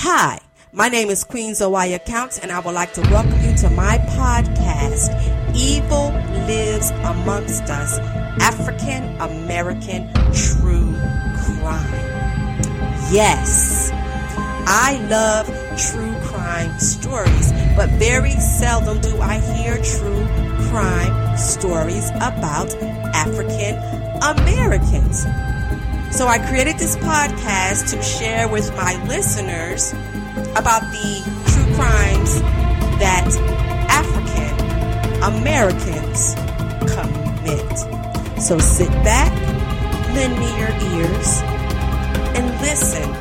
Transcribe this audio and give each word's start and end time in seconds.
Hi, 0.00 0.40
my 0.74 0.88
name 0.88 1.08
is 1.08 1.24
Queen 1.24 1.54
Zawaya 1.54 2.04
Counts, 2.04 2.38
and 2.38 2.52
I 2.52 2.60
would 2.60 2.74
like 2.74 2.92
to 2.92 3.00
welcome 3.00 3.40
you 3.40 3.56
to 3.56 3.70
my 3.70 3.96
podcast, 3.96 5.08
Evil 5.56 6.10
Lives 6.46 6.90
Amongst 6.90 7.62
Us 7.70 7.98
African 8.38 9.04
American 9.18 10.12
True 10.34 10.92
Crime. 11.40 11.90
Yes, 13.10 13.90
I 14.66 14.98
love 15.08 15.46
true 15.78 16.14
crime 16.28 16.78
stories, 16.78 17.52
but 17.74 17.88
very 17.92 18.32
seldom 18.32 19.00
do 19.00 19.18
I 19.18 19.38
hear 19.56 19.78
true 19.78 20.26
crime 20.68 21.38
stories 21.38 22.10
about 22.16 22.70
African 23.14 23.76
Americans. 24.22 25.24
So 26.16 26.26
I 26.26 26.38
created 26.38 26.78
this 26.78 26.96
podcast 26.96 27.90
to 27.90 28.02
share 28.02 28.48
with 28.48 28.74
my 28.74 28.96
listeners 29.04 29.92
about 30.56 30.80
the 30.90 31.20
true 31.52 31.74
crimes 31.74 32.40
that 32.98 33.28
African 33.90 34.56
Americans 35.22 36.34
commit. 36.94 38.40
So 38.40 38.58
sit 38.58 38.88
back, 39.04 39.30
lend 40.14 40.38
me 40.38 40.48
your 40.58 40.72
ears, 40.96 41.42
and 42.34 42.48
listen 42.62 43.12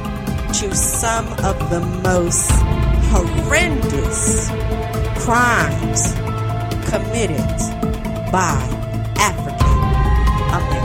to 0.54 0.74
some 0.74 1.28
of 1.44 1.70
the 1.70 1.82
most 2.02 2.50
horrendous 3.12 4.48
crimes 5.20 6.14
committed 6.90 7.46
by 8.32 8.56
African 9.18 9.68
Americans. 10.54 10.85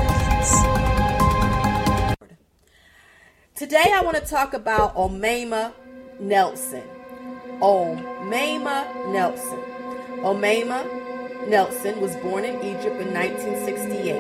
Today 3.60 3.92
I 3.92 4.00
want 4.00 4.16
to 4.16 4.24
talk 4.24 4.54
about 4.54 4.96
Omaima 4.96 5.74
Nelson. 6.18 6.82
Omaima 7.60 9.12
Nelson. 9.12 9.60
Omaima 10.22 11.46
Nelson 11.46 12.00
was 12.00 12.16
born 12.16 12.46
in 12.46 12.56
Egypt 12.64 12.98
in 12.98 13.12
1968. 13.12 14.18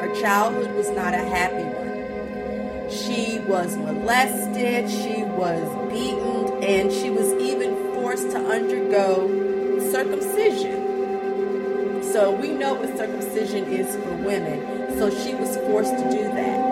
Her 0.00 0.14
childhood 0.20 0.70
was 0.76 0.90
not 0.90 1.14
a 1.14 1.24
happy 1.24 1.64
one. 1.64 2.90
She 2.90 3.38
was 3.48 3.78
molested, 3.78 4.90
she 4.90 5.22
was 5.22 5.66
beaten, 5.90 6.62
and 6.62 6.92
she 6.92 7.08
was 7.08 7.32
even 7.42 7.74
forced 7.94 8.32
to 8.32 8.36
undergo 8.36 9.80
circumcision. 9.90 12.02
So 12.12 12.32
we 12.32 12.50
know 12.50 12.74
what 12.74 12.94
circumcision 12.98 13.64
is 13.72 13.96
for 13.96 14.14
women, 14.16 14.98
so 14.98 15.08
she 15.08 15.34
was 15.34 15.56
forced 15.56 15.96
to 15.96 16.10
do 16.10 16.24
that. 16.34 16.71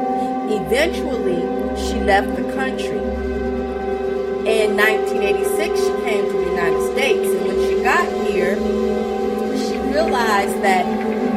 Eventually, 0.52 1.38
she 1.76 2.00
left 2.00 2.34
the 2.34 2.42
country. 2.54 2.98
In 4.50 4.76
1986, 4.76 5.78
she 5.78 5.92
came 6.02 6.26
to 6.26 6.32
the 6.32 6.44
United 6.50 6.82
States, 6.90 7.28
and 7.30 7.46
when 7.46 7.58
she 7.68 7.82
got 7.84 8.04
here, 8.26 8.56
she 9.56 9.78
realized 9.92 10.60
that 10.62 10.84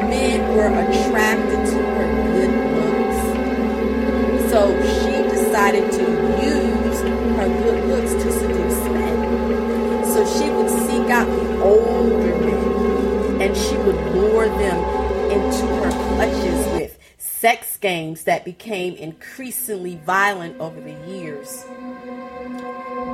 men 0.10 0.56
were 0.58 0.66
attracted 0.66 1.62
to 1.64 1.78
her 1.78 2.08
good 2.34 2.54
looks. 2.74 4.50
So 4.50 4.60
she 4.82 5.14
decided 5.30 5.92
to 5.92 6.04
use 6.42 7.00
her 7.38 7.48
good 7.62 7.86
looks 7.90 8.14
to 8.14 8.32
seduce 8.32 8.82
men. 8.90 10.06
So 10.06 10.26
she 10.26 10.50
would 10.50 10.72
seek 10.90 11.12
out 11.12 11.28
the 11.28 11.62
older 11.62 12.36
men, 12.40 13.42
and 13.42 13.56
she 13.56 13.78
would 13.78 14.00
lure 14.16 14.48
them 14.48 14.80
into 15.32 15.68
her 15.84 15.92
clutches 16.16 16.83
sex 17.44 17.76
games 17.76 18.24
that 18.24 18.46
became 18.46 18.96
increasingly 18.96 19.98
violent 20.06 20.58
over 20.62 20.80
the 20.80 20.94
years. 21.12 21.66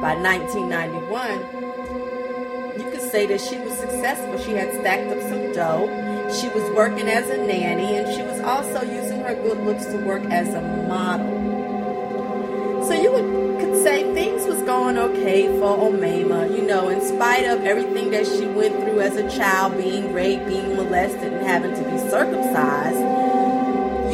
By 0.03 0.13
1991, 0.21 2.77
you 2.77 2.85
could 2.91 3.01
say 3.09 3.25
that 3.25 3.41
she 3.41 3.57
was 3.57 3.73
successful. 3.73 4.37
She 4.37 4.51
had 4.51 4.71
stacked 4.81 5.11
up 5.11 5.19
some 5.23 5.51
dough. 5.51 5.89
She 6.31 6.47
was 6.49 6.61
working 6.75 7.09
as 7.09 7.27
a 7.27 7.37
nanny, 7.37 7.97
and 7.97 8.07
she 8.15 8.21
was 8.21 8.39
also 8.41 8.83
using 8.83 9.21
her 9.21 9.33
good 9.33 9.65
looks 9.65 9.85
to 9.85 9.97
work 10.05 10.23
as 10.25 10.53
a 10.53 10.61
model. 10.87 11.25
So 12.85 12.93
you 12.93 13.11
would, 13.11 13.59
could 13.59 13.81
say 13.81 14.13
things 14.13 14.45
was 14.45 14.61
going 14.61 14.99
okay 14.99 15.47
for 15.59 15.75
Omaima, 15.75 16.55
you 16.55 16.61
know, 16.67 16.89
in 16.89 17.01
spite 17.01 17.45
of 17.45 17.63
everything 17.63 18.11
that 18.11 18.27
she 18.27 18.45
went 18.45 18.75
through 18.75 18.99
as 18.99 19.15
a 19.15 19.27
child, 19.35 19.75
being 19.75 20.13
raped, 20.13 20.45
being 20.45 20.75
molested, 20.75 21.33
and 21.33 21.47
having 21.47 21.73
to 21.73 21.81
be 21.89 21.97
circumcised 22.11 23.38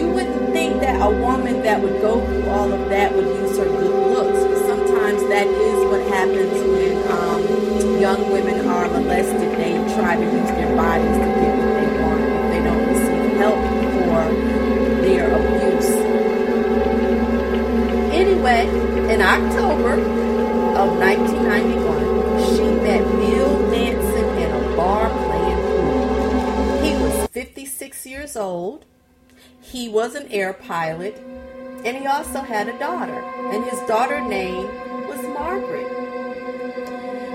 you 0.06 0.12
wouldn't 0.12 0.54
think 0.54 0.82
that 0.82 1.02
a 1.02 1.10
woman 1.10 1.64
that 1.64 1.82
would 1.82 2.00
go 2.02 2.24
through 2.26 2.48
all 2.50 2.72
of 2.72 2.90
that 2.90 3.14
would 3.16 3.26
use 3.26 3.58
her 3.58 3.66
good 3.66 4.14
looks. 4.14 4.40
But 4.44 4.58
sometimes 4.68 5.22
that 5.30 5.48
is 5.48 5.80
what 5.90 6.02
happens 6.14 6.54
when 6.54 6.96
um, 7.12 8.00
young 8.00 8.32
women 8.32 8.68
are 8.68 8.88
molested. 8.88 9.52
They 9.58 9.74
try 9.96 10.16
to 10.16 10.24
use 10.24 10.52
their 10.60 10.76
bodies 10.76 11.18
to 11.18 11.30
get 11.42 11.54
what 11.58 11.72
they 11.80 11.90
want 12.02 12.22
if 12.22 12.44
they 12.52 12.62
don't 12.68 12.86
receive 12.88 13.38
help 13.42 13.60
for 13.98 14.20
their 15.02 15.26
abuse. 15.34 15.92
Anyway, 18.14 18.68
in 19.12 19.22
October 19.22 19.94
of 20.78 20.98
1991, 21.00 22.56
she 22.56 22.64
met 22.86 23.02
Bill 23.02 23.72
Nanson 23.72 24.28
in 24.38 24.52
a 24.52 24.76
bar 24.76 25.10
playing 25.10 25.62
pool. 25.66 26.82
He 26.84 26.94
was 27.02 27.28
56 27.32 28.06
years 28.06 28.36
old 28.36 28.86
he 29.72 29.90
was 29.90 30.16
an 30.16 30.28
air 30.32 30.54
pilot, 30.54 31.18
and 31.84 31.98
he 31.98 32.06
also 32.06 32.42
had 32.42 32.68
a 32.68 32.80
daughter, 32.80 33.20
and 33.52 33.64
his 33.66 33.80
daughter 33.82 34.22
name 34.22 34.68
was 35.08 35.22
Margaret. 35.24 35.88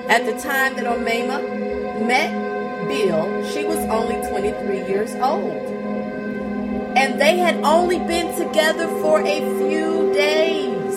At 0.09 0.27
the 0.27 0.39
time 0.41 0.75
that 0.77 0.85
Omaima 0.87 2.07
met 2.07 2.87
Bill, 2.89 3.45
she 3.53 3.65
was 3.65 3.79
only 3.91 4.17
23 4.29 4.89
years 4.89 5.15
old. 5.17 5.53
And 6.97 7.21
they 7.21 7.39
had 7.39 7.57
only 7.63 7.99
been 7.99 8.37
together 8.37 8.89
for 9.01 9.21
a 9.21 9.39
few 9.59 10.13
days. 10.13 10.95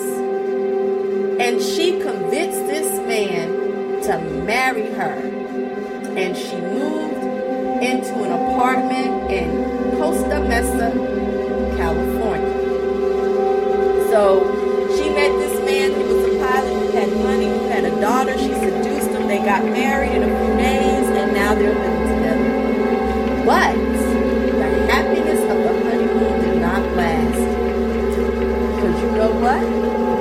And 1.38 1.62
she 1.62 2.00
convinced 2.00 2.66
this 2.66 2.98
man 3.06 4.02
to 4.02 4.18
marry 4.44 4.90
her. 4.94 5.14
And 6.16 6.36
she 6.36 6.56
moved 6.56 7.22
into 7.82 8.14
an 8.24 8.32
apartment 8.32 9.30
in 9.30 9.98
Costa 9.98 10.40
Mesa, 10.40 11.13
California. 11.76 12.52
So 14.10 14.44
she 14.96 15.10
met 15.10 15.32
this 15.38 15.64
man 15.64 15.92
who 15.92 16.02
was 16.14 16.34
a 16.34 16.38
pilot 16.38 16.72
who 16.72 16.90
had 16.96 17.10
money, 17.24 17.46
who 17.46 17.66
had 17.68 17.84
a 17.84 18.00
daughter. 18.00 18.38
She 18.38 18.52
seduced 18.54 19.10
him. 19.10 19.26
They 19.28 19.38
got 19.38 19.64
married 19.64 20.12
in 20.12 20.22
a 20.22 20.26
few 20.26 20.56
days, 20.56 21.06
and 21.08 21.32
now 21.32 21.54
they're 21.54 21.74
living 21.74 22.08
together. 22.14 23.44
But 23.44 23.74
the 23.74 24.86
happiness 24.92 25.40
of 25.42 25.58
the 25.58 25.72
honeymoon 25.84 26.40
did 26.44 26.60
not 26.60 26.82
last. 26.96 27.42
Because 28.76 29.02
you 29.02 29.10
know 29.12 29.32
what? 29.40 29.62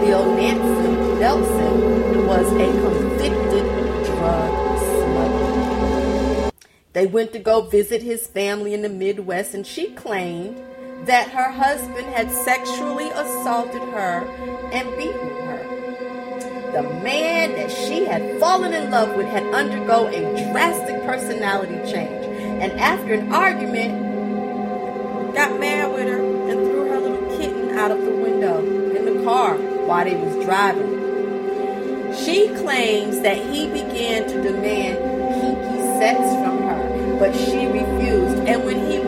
Bill 0.03 0.35
Nanson 0.35 1.19
Nelson 1.19 2.27
was 2.27 2.51
a 2.51 2.67
convicted 2.81 3.65
drug 4.05 4.79
smuggler. 4.79 6.51
They 6.91 7.05
went 7.05 7.31
to 7.31 7.39
go 7.39 7.61
visit 7.61 8.01
his 8.01 8.27
family 8.27 8.73
in 8.73 8.81
the 8.81 8.89
Midwest, 8.89 9.53
and 9.53 9.65
she 9.65 9.91
claimed 9.91 10.61
that 11.05 11.29
her 11.29 11.51
husband 11.51 12.07
had 12.13 12.31
sexually 12.31 13.09
assaulted 13.09 13.81
her 13.81 14.25
and 14.71 14.89
beaten 14.97 15.29
her. 15.45 15.59
The 16.71 16.83
man 17.03 17.53
that 17.53 17.69
she 17.69 18.05
had 18.05 18.39
fallen 18.39 18.73
in 18.73 18.89
love 18.89 19.15
with 19.15 19.27
had 19.27 19.43
undergone 19.53 20.13
a 20.13 20.51
drastic 20.51 21.03
personality 21.03 21.75
change, 21.91 22.25
and 22.61 22.71
after 22.79 23.13
an 23.13 23.33
argument, 23.33 24.01
got 25.35 25.59
mad 25.59 25.93
with 25.93 26.07
her 26.07 26.21
and 26.21 26.59
threw 26.59 26.89
her 26.89 26.99
little 26.99 27.37
kitten 27.37 27.77
out 27.77 27.91
of 27.91 28.01
the 28.01 28.11
window 28.11 28.59
in 28.95 29.05
the 29.05 29.23
car 29.23 29.57
while 29.57 30.05
they 30.05 30.15
was 30.15 30.45
driving. 30.45 31.01
She 32.15 32.47
claims 32.56 33.19
that 33.21 33.38
he 33.38 33.67
began 33.67 34.27
to 34.29 34.41
demand 34.41 34.97
kinky 35.41 35.79
sex 35.99 36.19
from 36.41 36.63
her, 36.63 37.17
but 37.19 37.35
she 37.35 37.67
refused. 37.67 38.38
And 38.47 38.63
when 38.63 38.89
he 38.89 38.94
he 38.94 38.99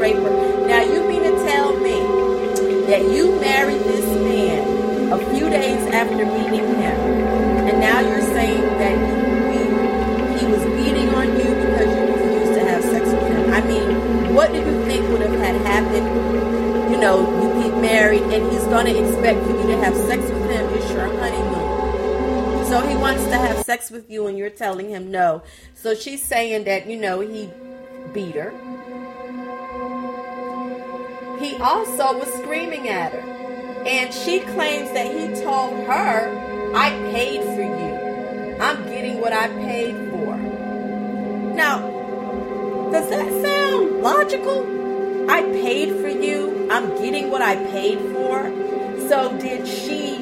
would 0.00 0.08
beat 0.08 0.14
and 0.14 0.24
rape 0.24 0.32
her. 0.32 0.66
Now 0.66 0.82
you 0.82 1.04
mean 1.08 1.22
to 1.22 1.44
tell 1.44 1.76
me 1.76 2.00
that 2.86 3.02
you 3.02 3.38
married 3.40 3.80
this 3.82 4.04
man 4.04 5.12
a 5.12 5.18
few 5.34 5.50
days 5.50 5.86
after 5.92 6.26
meeting 6.26 6.66
him, 6.66 7.00
and 7.68 7.80
now 7.80 8.00
you're 8.00 8.20
saying 8.20 8.62
that 8.78 8.96
he, 9.52 10.46
he 10.46 10.52
was 10.52 10.64
beating 10.76 11.08
on 11.14 11.28
you 11.28 11.54
because 11.54 11.96
you 11.96 12.14
refused 12.14 12.54
to 12.54 12.60
have 12.60 12.82
sex 12.82 13.06
with 13.06 13.28
him? 13.28 13.52
I 13.52 13.60
mean, 13.62 14.34
what 14.34 14.52
do 14.52 14.58
you 14.58 14.84
think 14.86 15.08
would 15.10 15.22
have 15.22 15.38
had 15.40 15.60
happened? 15.62 16.92
You 16.92 16.98
know, 16.98 17.20
you 17.42 17.62
get 17.62 17.80
married 17.80 18.22
and 18.22 18.52
he's 18.52 18.64
to 18.64 19.08
expect 19.08 19.46
you 19.46 19.62
to 19.66 19.76
have 19.78 19.94
sex 19.96 20.22
with 20.22 20.50
him. 20.50 20.66
It's 20.74 20.90
your 20.90 21.06
honeymoon. 21.06 22.66
So 22.66 22.80
he 22.86 22.96
wants 22.96 23.24
to 23.24 23.36
have 23.36 23.64
sex 23.64 23.90
with 23.90 24.10
you 24.10 24.28
and 24.28 24.38
you're 24.38 24.50
telling 24.50 24.88
him 24.90 25.10
no. 25.10 25.42
So 25.74 25.94
she's 25.94 26.22
saying 26.22 26.64
that, 26.64 26.88
you 26.88 26.96
know, 26.96 27.20
he 27.20 27.50
beat 28.12 28.36
her. 28.36 28.52
He 31.40 31.56
also 31.56 32.18
was 32.18 32.32
screaming 32.34 32.88
at 32.88 33.12
her. 33.12 33.20
And 33.86 34.12
she 34.12 34.40
claims 34.40 34.92
that 34.92 35.06
he 35.06 35.42
told 35.42 35.86
her, 35.86 36.72
I 36.74 36.90
paid 37.10 37.42
for 37.42 37.62
you. 37.62 38.58
I'm 38.60 38.84
getting 38.84 39.22
what 39.22 39.32
I 39.32 39.48
paid 39.48 39.96
for. 40.10 40.36
Now, 41.56 41.78
does 42.92 43.08
that 43.08 43.42
sound 43.42 44.02
logical? 44.02 45.30
I 45.30 45.40
paid 45.40 45.98
for 46.02 46.08
you. 46.08 46.68
I'm 46.70 46.88
getting 47.02 47.30
what 47.30 47.40
I 47.40 47.56
paid 47.70 47.98
for. 48.12 48.42
So, 49.08 49.34
did 49.38 49.66
she 49.66 50.16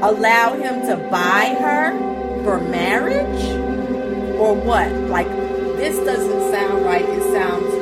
allow 0.00 0.54
him 0.54 0.80
to 0.86 0.96
buy 1.10 1.56
her 1.60 2.42
for 2.42 2.58
marriage? 2.58 3.44
Or 4.38 4.54
what? 4.54 4.90
Like, 4.92 5.28
this 5.76 5.96
doesn't 5.98 6.52
sound 6.52 6.86
right. 6.86 7.04
It 7.04 7.22
sounds 7.32 7.77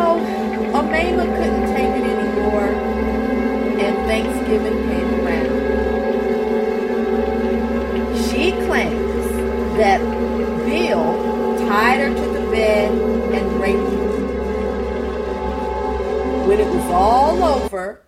So, 0.00 0.16
Omaima 0.72 1.24
couldn't 1.36 1.66
take 1.76 1.92
it 2.00 2.06
anymore, 2.08 2.68
and 3.84 3.94
Thanksgiving 4.08 4.78
came 4.88 5.10
around. 5.20 5.52
She 8.24 8.44
claims 8.66 9.28
that 9.76 10.00
Bill 10.64 11.04
tied 11.68 12.00
her 12.00 12.08
to 12.14 12.26
the 12.32 12.44
bed 12.50 12.90
and 13.34 13.60
raped 13.60 13.92
her. 13.92 14.08
When 16.48 16.58
it 16.60 16.68
was 16.74 16.90
all 16.90 17.44
over, 17.44 18.00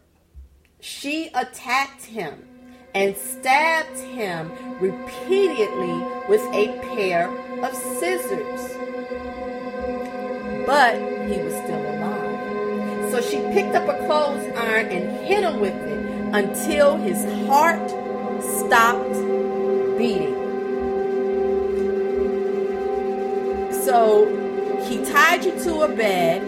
she 0.80 1.28
attacked 1.34 2.06
him 2.06 2.48
and 2.94 3.14
stabbed 3.18 3.98
him 3.98 4.50
repeatedly 4.80 6.02
with 6.26 6.40
a 6.54 6.72
pair 6.94 7.28
of 7.62 7.76
scissors. 7.76 8.78
But 10.64 10.96
he 11.28 11.42
was 11.42 11.52
still. 11.64 11.81
So 13.12 13.20
she 13.20 13.42
picked 13.52 13.74
up 13.74 13.86
a 13.90 14.06
clothes 14.06 14.42
iron 14.56 14.86
and 14.86 15.26
hit 15.26 15.44
him 15.44 15.60
with 15.60 15.74
it 15.74 16.34
until 16.34 16.96
his 16.96 17.22
heart 17.46 17.90
stopped 18.40 19.12
beating. 19.98 20.32
So 23.84 24.24
he 24.88 25.04
tied 25.04 25.44
you 25.44 25.52
to 25.62 25.82
a 25.82 25.94
bed, 25.94 26.40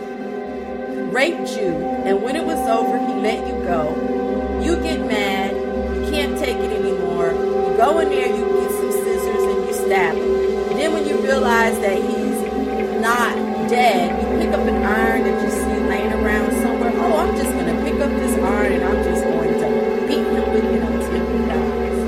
raped 1.12 1.50
you, 1.50 1.68
and 2.06 2.22
when 2.22 2.34
it 2.34 2.46
was 2.46 2.58
over, 2.66 2.96
he 2.96 3.12
let 3.20 3.46
you 3.46 3.62
go. 3.64 4.60
You 4.64 4.76
get 4.76 5.00
mad, 5.06 5.54
you 5.54 6.10
can't 6.10 6.38
take 6.38 6.56
it 6.56 6.72
anymore. 6.72 7.32
You 7.32 7.76
go 7.76 7.98
in 7.98 8.08
there, 8.08 8.26
you 8.26 8.42
get 8.42 8.70
some 8.70 8.90
scissors, 8.90 9.42
and 9.42 9.66
you 9.66 9.74
stab 9.74 10.16
him. 10.16 10.34
And 10.70 10.80
then 10.80 10.94
when 10.94 11.06
you 11.06 11.18
realize 11.18 11.78
that 11.80 11.98
he's 11.98 13.02
not 13.02 13.34
dead, 13.68 14.18
you 14.22 14.38
pick 14.42 14.54
up 14.58 14.66
an 14.66 14.82
iron 14.82 15.24
that 15.24 15.42
you 15.42 15.50
see 15.50 15.86
laying 15.86 16.10
around. 16.10 16.53
Oh, 17.14 17.18
I'm 17.18 17.36
just 17.36 17.52
going 17.52 17.66
to 17.66 17.82
pick 17.84 17.94
up 18.00 18.10
this 18.10 18.36
iron 18.42 18.72
and 18.72 18.82
I'm 18.82 19.04
just 19.04 19.22
going 19.22 19.52
to 19.54 19.68
beat 20.08 20.26
him 20.26 20.52
with 20.52 20.64
it 20.64 20.82
until 20.82 21.24
he 21.30 21.38
dies. 21.46 21.98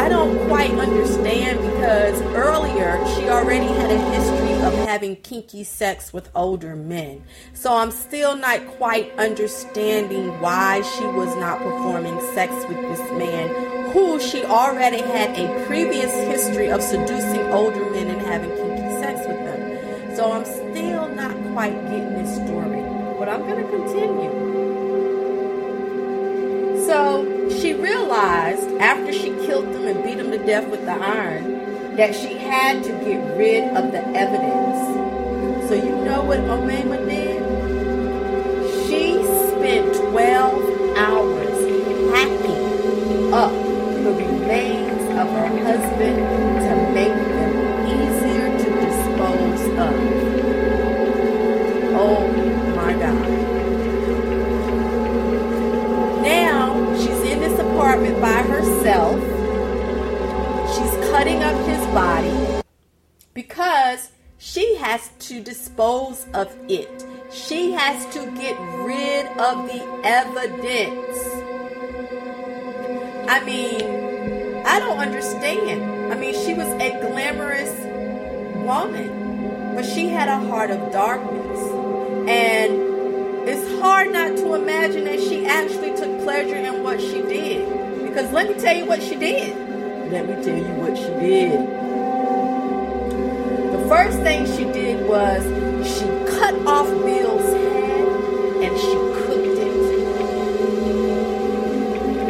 I 0.00 0.08
don't 0.08 0.48
quite 0.48 0.70
understand 0.70 1.58
because 1.58 2.18
earlier 2.34 2.98
she 3.14 3.28
already 3.28 3.66
had 3.66 3.90
a 3.90 3.98
history 3.98 4.54
of 4.62 4.72
having 4.88 5.16
kinky 5.16 5.64
sex 5.64 6.14
with 6.14 6.30
older 6.34 6.74
men. 6.74 7.22
So 7.52 7.76
I'm 7.76 7.90
still 7.90 8.34
not 8.34 8.66
quite 8.78 9.12
understanding 9.18 10.40
why 10.40 10.80
she 10.80 11.04
was 11.04 11.36
not 11.36 11.58
performing 11.58 12.18
sex 12.32 12.54
with 12.66 12.80
this 12.80 13.00
man 13.18 13.92
who 13.92 14.18
she 14.18 14.46
already 14.46 15.02
had 15.02 15.38
a 15.38 15.66
previous 15.66 16.10
history 16.10 16.70
of 16.70 16.80
seducing 16.80 17.42
older 17.52 17.84
men 17.90 18.08
and 18.08 18.22
having 18.22 18.48
kinky 18.48 19.02
sex 19.02 19.28
with 19.28 19.36
them. 19.44 20.16
So 20.16 20.32
I'm 20.32 20.61
quite 21.52 21.74
getting 21.84 22.14
this 22.14 22.34
story, 22.36 22.82
but 23.18 23.28
I'm 23.28 23.42
going 23.42 23.62
to 23.62 23.70
continue. 23.70 24.32
So 26.86 27.48
she 27.60 27.74
realized 27.74 28.68
after 28.80 29.12
she 29.12 29.30
killed 29.46 29.66
them 29.72 29.86
and 29.86 30.02
beat 30.02 30.16
them 30.16 30.30
to 30.30 30.38
death 30.38 30.68
with 30.68 30.84
the 30.84 30.92
iron 30.92 31.96
that 31.96 32.14
she 32.14 32.34
had 32.38 32.82
to 32.84 32.90
get 33.04 33.36
rid 33.36 33.64
of 33.76 33.92
the 33.92 34.02
evidence. 34.16 35.68
So 35.68 35.74
you 35.74 36.04
know 36.04 36.22
what 36.24 36.40
Omaima 36.40 37.08
did? 37.08 37.31
Herself. 58.82 59.20
She's 60.74 61.10
cutting 61.10 61.42
up 61.42 61.56
his 61.66 61.86
body 61.94 62.62
because 63.32 64.10
she 64.38 64.74
has 64.76 65.10
to 65.20 65.40
dispose 65.40 66.26
of 66.34 66.52
it. 66.68 67.06
She 67.30 67.72
has 67.72 68.04
to 68.14 68.26
get 68.32 68.58
rid 68.84 69.26
of 69.38 69.66
the 69.68 69.82
evidence. 70.04 71.18
I 73.28 73.44
mean, 73.44 74.66
I 74.66 74.78
don't 74.80 74.98
understand. 74.98 76.12
I 76.12 76.16
mean, 76.16 76.34
she 76.44 76.54
was 76.54 76.66
a 76.66 76.90
glamorous 77.00 77.72
woman, 78.66 79.74
but 79.76 79.84
she 79.84 80.08
had 80.08 80.28
a 80.28 80.40
heart 80.48 80.70
of 80.70 80.92
darkness. 80.92 81.60
And 82.28 83.48
it's 83.48 83.80
hard 83.80 84.12
not 84.12 84.36
to 84.38 84.54
imagine 84.54 85.04
that 85.04 85.20
she 85.20 85.46
actually 85.46 85.96
took 85.96 86.22
pleasure 86.22 86.56
in 86.56 86.82
what 86.82 87.00
she 87.00 87.22
did. 87.22 87.91
Because 88.12 88.30
let 88.30 88.46
me 88.46 88.60
tell 88.60 88.76
you 88.76 88.84
what 88.84 89.02
she 89.02 89.16
did. 89.16 89.56
Let 90.12 90.28
me 90.28 90.34
tell 90.44 90.54
you 90.54 90.74
what 90.74 90.98
she 90.98 91.06
did. 91.18 91.58
The 93.72 93.88
first 93.88 94.18
thing 94.18 94.44
she 94.44 94.64
did 94.70 95.08
was 95.08 95.42
she 95.82 96.04
cut 96.38 96.54
off 96.66 96.88
Bill's 96.88 97.54
head 97.54 98.64
and 98.64 98.78
she 98.78 98.92
cooked 99.24 99.56
it. 99.56 99.72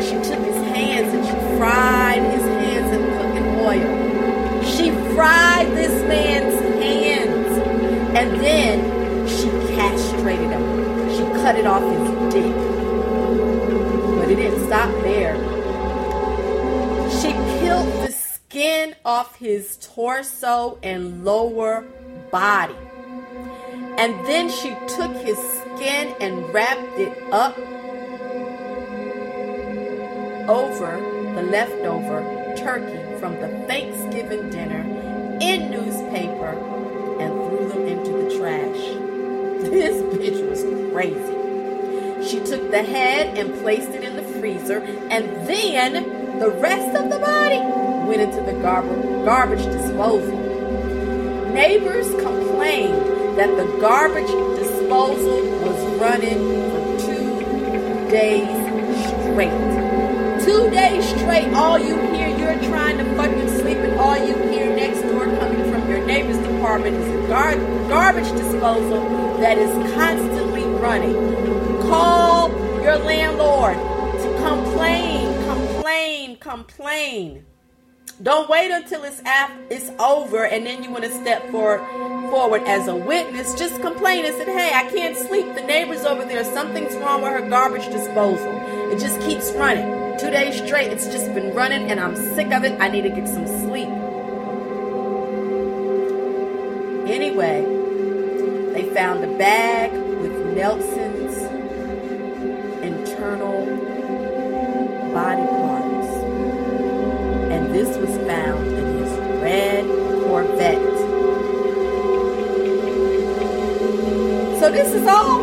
She 0.05 0.15
took 0.31 0.39
his 0.47 0.63
hands 0.71 1.13
and 1.15 1.27
she 1.27 1.35
fried 1.59 2.23
his 2.31 2.43
hands 2.43 2.93
in 2.95 3.03
cooking 3.19 3.49
oil. 3.67 4.63
She 4.63 4.93
fried 5.17 5.67
this 5.73 6.01
man's 6.07 6.55
hands 6.81 7.59
and 8.17 8.41
then 8.41 9.27
she 9.27 9.49
castrated 9.75 10.51
him. 10.51 11.11
She 11.11 11.25
cut 11.43 11.57
it 11.57 11.67
off 11.67 11.83
his 11.83 12.33
dick. 12.33 12.55
But 14.17 14.31
it 14.31 14.37
didn't 14.37 14.65
stop 14.67 14.89
there. 15.03 15.62
She 17.21 17.33
peeled 17.33 17.93
the 18.07 18.11
skin 18.13 18.95
off 19.05 19.37
his 19.37 19.77
torso 19.95 20.79
and 20.83 21.25
lower 21.25 21.85
body. 22.31 22.75
And 23.99 24.27
then 24.27 24.49
she 24.51 24.71
took 24.89 25.15
his 25.17 25.39
skin 25.39 26.15
and 26.21 26.53
wrapped 26.53 26.99
it 26.99 27.17
up 27.33 27.57
over 30.49 30.97
the 31.35 31.43
leftover 31.43 32.23
turkey 32.57 33.19
from 33.21 33.39
the 33.41 33.49
Thanksgiving 33.67 34.51
dinner 34.51 34.81
in 35.41 35.71
newspaper 35.71 36.57
and 37.21 37.33
threw 37.33 37.69
them 37.69 37.87
into 37.87 38.13
the 38.13 38.39
trash. 38.39 38.99
This 39.73 40.03
bitch 40.03 40.49
was 40.51 40.63
crazy. 40.93 41.43
She 42.29 42.41
took 42.45 42.71
the 42.71 42.83
head 42.83 43.39
and 43.39 43.55
placed 43.63 43.91
it 43.91 44.03
in 44.03 44.17
the 44.17 44.23
freezer, 44.41 44.81
and 45.11 45.47
then 45.47 46.22
the 46.43 46.51
rest 46.51 46.97
of 46.97 47.09
the 47.09 47.21
body 47.21 47.61
went 48.09 48.21
into 48.21 48.43
the 48.43 48.53
gar- 48.61 48.83
garbage 49.25 49.65
disposal. 49.65 50.37
Neighbors 51.55 52.09
complained 52.21 53.39
that 53.39 53.57
the 53.57 53.65
garbage 53.81 54.27
disposal 54.59 55.41
was 55.61 56.01
running 56.01 56.41
for 56.73 57.07
two 57.07 58.11
days 58.11 58.51
straight. 59.07 59.55
Two 60.45 60.69
days 60.71 61.07
straight, 61.11 61.55
all 61.55 61.79
you 61.79 61.97
hear, 62.11 62.37
you're 62.37 62.61
trying 62.69 62.99
to 62.99 63.05
fucking 63.15 63.49
sleep, 63.61 63.79
and 63.79 64.01
all 64.01 64.17
you 64.17 64.35
hear 64.51 64.75
next 64.75 65.03
door 65.03 65.27
coming 65.39 65.71
from 65.71 65.89
your 65.89 66.05
neighbor's 66.05 66.39
department 66.39 66.97
is 66.97 67.29
gar- 67.29 67.55
garbage 67.89 68.33
disposal 68.33 69.01
that 69.39 69.59
is 69.59 69.71
constantly 69.95 70.65
running. 70.83 71.15
Call 71.83 72.51
your 72.83 72.99
landlord 72.99 73.77
to 73.77 74.39
complain, 74.45 75.32
complain. 76.43 77.47
Don't 78.23 78.49
wait 78.49 78.71
until 78.71 79.05
it's 79.05 79.21
af- 79.21 79.53
it's 79.71 79.91
over 79.99 80.45
and 80.45 80.67
then 80.67 80.83
you 80.83 80.91
want 80.91 81.05
to 81.05 81.11
step 81.11 81.49
forward 81.51 81.81
forward 82.31 82.63
as 82.67 82.89
a 82.89 82.95
witness. 82.95 83.55
Just 83.55 83.81
complain 83.81 84.25
and 84.25 84.35
say, 84.37 84.45
"Hey, 84.45 84.71
I 84.75 84.91
can't 84.91 85.17
sleep. 85.17 85.55
The 85.55 85.63
neighbor's 85.63 86.05
over 86.05 86.25
there. 86.25 86.45
Something's 86.45 86.95
wrong 86.97 87.23
with 87.23 87.33
her 87.33 87.49
garbage 87.49 87.87
disposal. 87.87 88.53
It 88.91 88.99
just 88.99 89.21
keeps 89.21 89.53
running. 89.53 90.19
Two 90.19 90.31
days 90.31 90.63
straight, 90.63 90.93
it's 90.93 91.07
just 91.07 91.33
been 91.35 91.55
running, 91.55 91.91
and 91.91 91.99
I'm 91.99 92.17
sick 92.35 92.53
of 92.53 92.65
it. 92.65 92.81
I 92.81 92.89
need 92.89 93.03
to 93.03 93.11
get 93.11 93.29
some 93.29 93.47
sleep." 93.47 93.89
Anyway, 97.09 97.65
they 98.75 98.85
found 98.95 99.25
a 99.25 99.39
bag 99.39 99.93
with 99.93 100.35
Nelson's 100.57 101.37
internal 102.83 103.67
body 105.13 105.62
this 107.73 107.97
was 107.97 108.15
found 108.27 108.67
in 108.67 108.99
his 108.99 109.11
red 109.41 109.85
Corvette. 110.25 110.99
So 114.61 114.71
this 114.71 114.95
is 114.95 115.07
all 115.07 115.43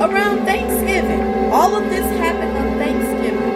around 0.00 0.44
Thanksgiving. 0.44 1.50
All 1.50 1.74
of 1.74 1.88
this 1.90 2.04
happened 2.18 2.56
on 2.56 2.78
Thanksgiving. 2.78 3.50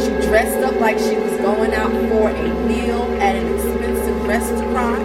She 0.00 0.26
dressed 0.26 0.58
up 0.64 0.80
like 0.80 0.98
she 0.98 1.16
was 1.16 1.32
going 1.40 1.72
out 1.74 1.90
for 1.90 2.30
a 2.30 2.66
meal 2.66 3.02
at 3.20 3.36
an 3.36 3.54
expensive 3.54 4.26
restaurant. 4.26 5.02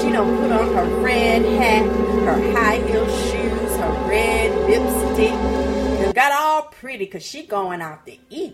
She 0.00 0.10
don't 0.10 0.36
put 0.38 0.52
on 0.52 0.74
her 0.74 1.02
red 1.02 1.42
hat, 1.42 1.86
her 2.26 2.52
high 2.52 2.78
heel 2.86 3.06
shoes, 3.06 3.76
her 3.76 4.08
red 4.08 4.52
lipstick, 4.68 5.32
and 5.32 6.14
got 6.14 6.32
all 6.32 6.62
pretty 6.62 7.04
because 7.06 7.24
she 7.24 7.46
going 7.46 7.80
out 7.80 8.04
to 8.06 8.16
eat. 8.28 8.45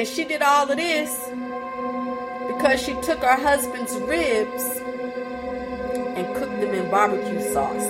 And 0.00 0.08
she 0.08 0.24
did 0.24 0.40
all 0.40 0.70
of 0.70 0.78
this 0.78 1.28
because 2.48 2.80
she 2.82 2.94
took 3.02 3.18
her 3.18 3.36
husband's 3.36 3.94
ribs 3.96 4.64
and 6.16 6.34
cooked 6.36 6.58
them 6.58 6.72
in 6.72 6.90
barbecue 6.90 7.42
sauce. 7.52 7.84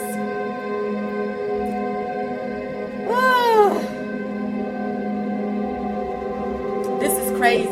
This 6.98 7.16
is 7.16 7.38
crazy. 7.38 7.68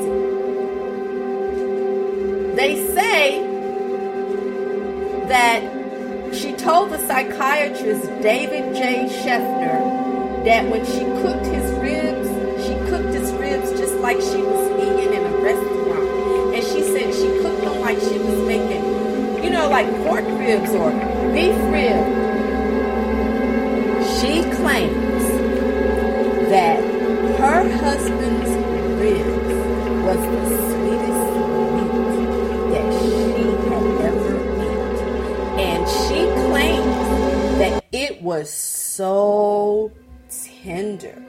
They 2.54 2.76
say 2.94 3.42
that 5.26 5.62
she 6.32 6.52
told 6.52 6.90
the 6.90 6.98
psychiatrist 7.08 8.06
David 8.22 8.76
J. 8.76 9.08
Scheffner 9.20 10.44
that 10.44 10.70
when 10.70 10.86
she 10.86 11.00
cooked 11.22 11.46
his 11.46 11.72
ribs, 11.80 12.07
like 14.08 14.22
she 14.22 14.40
was 14.40 14.70
eating 14.80 15.12
in 15.12 15.22
a 15.22 15.36
restaurant. 15.36 16.54
And 16.54 16.64
she 16.64 16.80
said 16.80 17.12
she 17.12 17.28
cooked 17.42 17.60
them 17.60 17.78
like 17.80 17.98
she 18.00 18.18
was 18.18 18.38
making, 18.46 18.82
you 19.44 19.50
know, 19.50 19.68
like 19.68 19.86
pork 20.04 20.24
ribs 20.24 20.70
or 20.70 20.90
beef 21.34 21.58
ribs. 21.68 22.16
She 24.16 24.32
claims 24.56 25.24
that 26.48 26.80
her 27.36 27.68
husband's 27.84 28.50
ribs 28.98 29.52
was 30.06 30.20
the 30.32 30.42
sweetest 30.70 31.26
meat 31.76 31.92
that 32.72 32.88
she 33.02 33.12
had 33.68 33.84
ever 34.08 34.36
eaten. 34.64 35.08
And 35.68 35.82
she 36.00 36.20
claims 36.48 37.58
that 37.58 37.84
it 37.92 38.22
was 38.22 38.48
so 38.48 39.92
tender. 40.62 41.27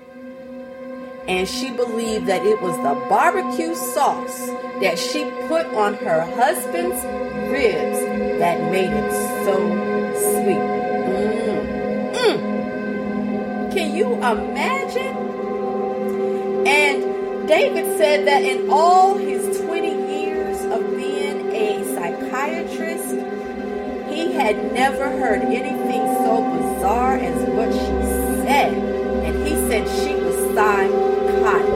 And 1.29 1.47
she 1.47 1.69
believed 1.69 2.25
that 2.25 2.43
it 2.43 2.59
was 2.59 2.75
the 2.77 2.95
barbecue 3.07 3.75
sauce 3.75 4.47
that 4.81 4.97
she 4.97 5.25
put 5.47 5.67
on 5.75 5.93
her 5.93 6.21
husband's 6.21 7.05
ribs 7.51 7.99
that 8.39 8.59
made 8.71 8.89
it 8.89 9.11
so 9.45 9.55
sweet. 10.17 10.57
Mm. 11.05 12.13
Mm. 12.15 13.71
Can 13.71 13.95
you 13.95 14.13
imagine? 14.15 15.15
And 16.65 17.47
David 17.47 17.95
said 17.99 18.25
that 18.25 18.41
in 18.41 18.67
all 18.71 19.15
his 19.15 19.59
20 19.61 19.87
years 20.11 20.65
of 20.65 20.95
being 20.97 21.51
a 21.51 21.85
psychiatrist, 21.93 23.13
he 24.09 24.33
had 24.33 24.73
never 24.73 25.07
heard 25.07 25.43
anything 25.43 26.07
so 26.25 26.41
bizarre 26.57 27.17
as 27.17 27.49
what 27.49 27.71
she 27.71 28.47
said. 28.47 28.73
And 28.73 29.47
he 29.47 29.53
said 29.69 29.87
she 30.03 30.15
was 30.15 30.29
psychotic. 31.29 31.69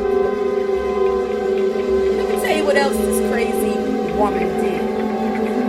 Let 2.17 2.29
me 2.29 2.35
tell 2.41 2.57
you 2.57 2.65
what 2.65 2.75
else 2.75 2.97
this 2.97 3.19
crazy 3.31 3.77
woman 4.17 4.47
did. 4.61 4.81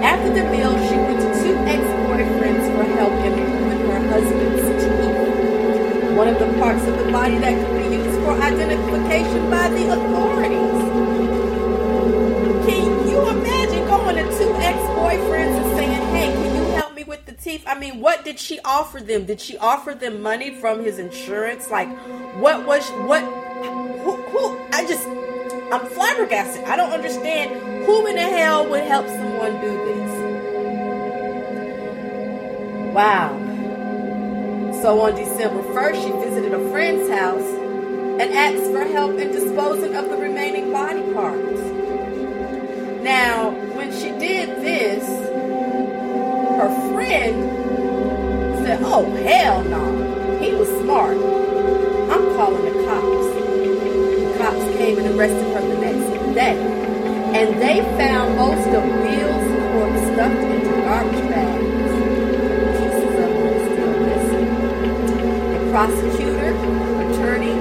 After 0.03 0.29
the 0.33 0.45
meal, 0.50 0.73
she 0.88 0.97
went 0.97 1.21
to 1.21 1.29
two 1.43 1.57
ex-boyfriends 1.57 2.76
for 2.76 2.85
help 2.97 3.12
in 3.12 3.33
removing 3.33 3.81
her 3.91 4.00
husband's 4.09 4.62
teeth. 4.85 6.17
One 6.17 6.29
of 6.29 6.38
the 6.38 6.47
parts 6.59 6.85
of 6.87 6.99
the 6.99 7.11
body 7.11 7.38
that 7.38 7.55
could 7.55 7.91
be 7.91 7.97
used 7.97 8.19
for 8.21 8.33
identification 8.33 9.50
by 9.50 9.69
the 9.69 9.93
authorities. 9.93 10.85
Can 12.67 13.09
you 13.09 13.29
imagine 13.29 13.87
going 13.87 14.17
to 14.17 14.25
two 14.38 14.55
ex-boyfriends 14.55 15.57
and 15.57 15.76
saying, 15.76 16.03
hey, 16.12 16.33
can 16.33 16.55
you 16.55 16.62
help 16.75 16.95
me 16.95 17.05
with 17.05 17.25
the 17.26 17.33
teeth? 17.33 17.64
I 17.67 17.79
mean, 17.79 18.00
what 18.00 18.25
did 18.25 18.38
she 18.38 18.61
offer 18.61 19.00
them? 19.00 19.25
Did 19.26 19.41
she 19.41 19.57
offer 19.59 19.95
them 19.95 20.23
money 20.23 20.55
from 20.55 20.85
his 20.85 20.99
insurance? 20.99 21.71
Like, 21.71 21.88
what 22.37 22.64
was, 22.67 22.88
what, 23.09 23.23
I 24.75 24.85
just, 24.87 25.07
I'm 25.07 25.87
flabbergasted. 25.87 26.64
I 26.64 26.75
don't 26.75 26.90
understand 26.90 27.87
who 27.87 28.09
in 28.09 28.16
the 28.16 28.23
hell 28.23 28.69
would 28.69 28.83
help 28.83 29.07
someone 29.07 29.61
do 29.61 29.71
this. 29.71 30.11
Wow. 32.93 33.38
So 34.83 35.00
on 35.00 35.14
December 35.14 35.62
1st, 35.62 36.02
she 36.02 36.11
visited 36.11 36.54
a 36.54 36.71
friend's 36.71 37.09
house 37.09 37.47
and 38.21 38.35
asked 38.35 38.73
for 38.73 38.85
help 38.85 39.16
in 39.21 39.31
disposing 39.31 39.95
of 39.95 40.09
the 40.09 40.16
remaining 40.16 40.73
body 40.73 41.02
parts. 41.12 41.61
Now, 43.04 43.50
when 43.76 43.93
she 43.93 44.11
did 44.19 44.61
this, 44.61 45.07
her 46.59 46.90
friend 46.93 47.45
said, 48.66 48.81
Oh, 48.83 49.09
hell 49.23 49.62
no. 49.62 50.38
He 50.40 50.52
was 50.52 50.69
smart. 50.81 51.16
I'm 51.16 52.35
calling 52.35 52.64
cops 52.64 52.74
came 54.85 54.99
and 54.99 55.19
arrested 55.19 55.50
her 55.55 55.62
the 55.62 55.81
next 55.81 56.35
day. 56.35 56.59
And 57.33 57.59
they 57.62 57.81
found 57.97 58.37
most 58.37 58.69
of 58.69 58.85
Bill's 58.85 59.49
corpse 59.73 60.03
stuffed 60.12 60.45
into 60.45 60.73
garbage 60.85 61.25
bags. 61.33 61.93
Pieces 62.76 63.14
of 63.25 63.31
are 63.49 63.61
still 63.73 63.95
missing. 64.05 64.47
The 65.55 65.61
prosecutor, 65.73 66.50
attorney 67.09 67.55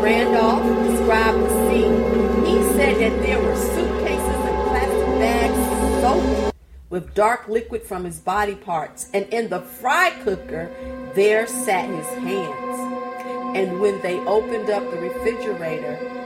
Randolph, 0.00 0.62
described 0.88 1.38
the 1.38 1.50
scene. 1.68 2.46
He 2.46 2.62
said 2.76 2.94
that 3.00 3.22
there 3.26 3.42
were 3.42 3.56
suitcases 3.56 4.40
and 4.48 4.68
plastic 4.68 5.10
bags 5.18 6.00
soaked 6.00 6.54
with 6.90 7.12
dark 7.12 7.48
liquid 7.48 7.82
from 7.82 8.04
his 8.04 8.20
body 8.20 8.54
parts. 8.54 9.10
And 9.12 9.26
in 9.34 9.48
the 9.48 9.62
fry 9.62 10.10
cooker, 10.22 10.70
there 11.16 11.48
sat 11.48 11.90
his 11.90 12.06
hands. 12.22 13.56
And 13.56 13.80
when 13.80 14.00
they 14.02 14.20
opened 14.20 14.70
up 14.70 14.88
the 14.92 14.98
refrigerator, 14.98 16.17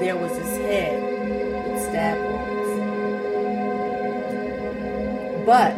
there 0.00 0.16
was 0.16 0.36
his 0.36 0.56
head 0.58 1.02
with 1.02 1.82
stab 1.82 2.18
wounds. 2.18 2.70
But 5.44 5.74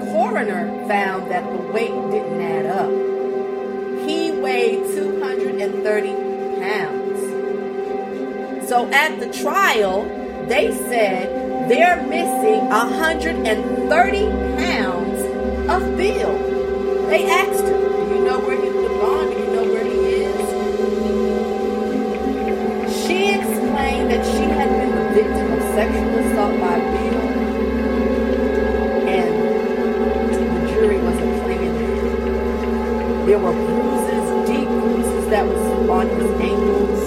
the 0.00 0.06
coroner 0.12 0.68
found 0.86 1.30
that 1.30 1.44
the 1.44 1.58
weight 1.72 1.94
didn't 2.10 2.40
add 2.40 2.66
up. 2.66 2.90
He 4.08 4.30
weighed 4.30 4.84
230 4.94 6.14
pounds. 6.60 7.20
So 8.68 8.88
at 8.92 9.18
the 9.18 9.32
trial, 9.32 10.04
they 10.46 10.70
said 10.72 11.68
they're 11.68 12.02
missing 12.06 12.68
130 12.68 14.26
pounds 14.64 15.20
of 15.70 15.96
Bill. 15.96 16.38
They 17.08 17.28
asked 17.28 17.87
sexual 25.78 26.18
assault 26.18 26.58
by 26.58 26.76
Bill, 26.76 27.20
and 29.06 29.30
the 30.34 30.72
jury 30.72 30.98
wasn't 30.98 31.46
that. 31.46 33.26
There 33.26 33.38
were 33.38 33.52
bruises, 33.52 34.48
deep 34.48 34.66
bruises 34.66 35.30
that 35.30 35.46
was 35.46 35.88
on 35.88 36.08
his 36.08 36.30
ankles. 36.40 37.00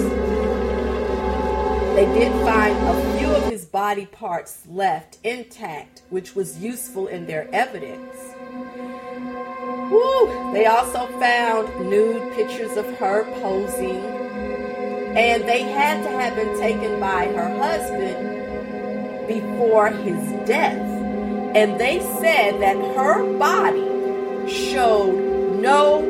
They 1.96 2.06
did 2.18 2.32
find 2.46 2.74
a 2.88 3.18
few 3.18 3.30
of 3.32 3.44
his 3.50 3.66
body 3.66 4.06
parts 4.06 4.62
left 4.66 5.18
intact, 5.22 6.00
which 6.08 6.34
was 6.34 6.56
useful 6.56 7.08
in 7.08 7.26
their 7.26 7.54
evidence. 7.54 8.16
Woo! 9.90 10.52
They 10.54 10.64
also 10.64 11.08
found 11.20 11.90
nude 11.90 12.32
pictures 12.32 12.78
of 12.78 12.86
her 12.96 13.24
posing, 13.42 14.02
and 15.14 15.46
they 15.46 15.60
had 15.60 16.02
to 16.04 16.08
have 16.08 16.36
been 16.36 16.58
taken 16.58 16.98
by 16.98 17.26
her 17.26 17.50
husband 17.58 18.31
before 19.26 19.88
his 19.88 20.46
death. 20.46 20.78
And 21.54 21.78
they 21.78 22.00
said 22.20 22.60
that 22.60 22.76
her 22.96 23.38
body 23.38 23.88
showed 24.50 25.60
no 25.60 26.02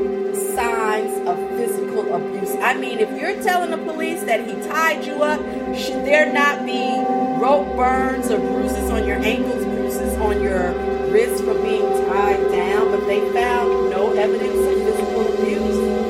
signs 0.55 1.13
of 1.27 1.37
physical 1.59 2.15
abuse. 2.15 2.55
I 2.63 2.75
mean, 2.75 2.99
if 2.99 3.11
you're 3.21 3.43
telling 3.43 3.71
the 3.71 3.79
police 3.79 4.23
that 4.23 4.47
he 4.47 4.55
tied 4.69 5.05
you 5.05 5.23
up, 5.23 5.41
should 5.77 6.05
there 6.05 6.33
not 6.33 6.65
be 6.65 7.05
rope 7.41 7.77
burns 7.77 8.31
or 8.31 8.39
bruises 8.39 8.91
on 8.91 9.07
your 9.07 9.19
ankles, 9.19 9.65
bruises 9.65 10.17
on 10.19 10.41
your 10.41 10.73
wrists 11.11 11.41
from 11.41 11.61
being 11.63 11.83
tied 12.09 12.41
down, 12.51 12.91
but 12.91 13.07
they 13.07 13.21
found 13.33 13.91
no 13.91 14.13
evidence 14.13 14.67
of 14.67 14.75
physical 14.85 15.35
abuse. 15.35 16.03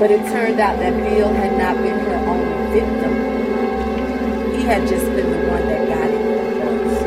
But 0.00 0.10
it 0.10 0.20
turned 0.32 0.58
out 0.60 0.78
that 0.78 0.92
Bill 0.92 1.28
had 1.28 1.58
not 1.58 1.76
been 1.76 1.98
her 1.98 2.16
only 2.26 2.80
victim. 2.80 3.37
Had 4.68 4.86
just 4.86 5.06
been 5.06 5.30
the 5.30 5.38
one 5.48 5.64
that 5.66 5.88
got 5.88 6.10
it 6.10 6.20
first. 6.60 7.00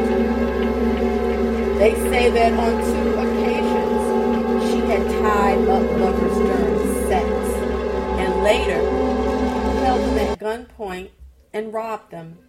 They 1.78 1.94
say 2.10 2.32
that 2.32 2.54
on 2.54 2.74
two 2.90 3.10
occasions 3.20 4.02
she 4.72 4.80
had 4.90 5.04
tied 5.22 5.62
up 5.70 5.84
lovers 6.00 6.38
during 6.38 7.08
sex 7.08 7.28
and 8.20 8.30
later 8.44 8.82
held 9.86 10.02
them 10.02 10.18
at 10.18 10.40
gunpoint 10.40 11.10
and 11.54 11.72
robbed 11.72 12.10
them. 12.10 12.40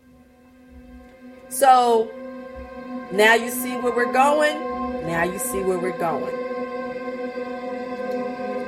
So 1.50 2.10
now 3.12 3.34
you 3.34 3.50
see 3.50 3.76
where 3.76 3.92
we're 3.94 4.14
going. 4.14 4.58
Now 5.06 5.24
you 5.24 5.38
see 5.38 5.60
where 5.62 5.78
we're 5.78 5.98
going. 5.98 6.34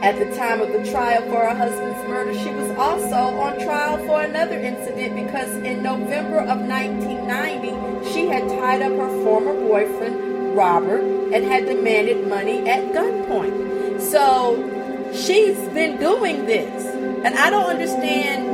At 0.02 0.18
the 0.18 0.26
time 0.36 0.60
of 0.60 0.70
the 0.72 0.84
trial 0.90 1.22
for 1.22 1.40
her 1.40 1.54
husband's 1.54 1.83
murder, 2.08 2.34
she 2.34 2.50
was 2.50 2.70
also 2.78 3.36
on 3.38 3.58
trial 3.60 3.98
for 4.06 4.22
another 4.22 4.58
incident 4.58 5.14
because 5.26 5.50
in 5.56 5.82
November 5.82 6.38
of 6.38 6.60
1990, 6.60 8.12
she 8.12 8.26
had 8.26 8.48
tied 8.48 8.82
up 8.82 8.92
her 8.92 9.24
former 9.24 9.54
boyfriend, 9.54 10.56
Robert, 10.56 11.02
and 11.32 11.44
had 11.44 11.66
demanded 11.66 12.28
money 12.28 12.68
at 12.68 12.92
gunpoint. 12.92 14.00
So 14.00 15.10
she's 15.12 15.58
been 15.70 15.98
doing 15.98 16.46
this. 16.46 16.84
And 17.24 17.34
I 17.36 17.50
don't 17.50 17.70
understand 17.70 18.46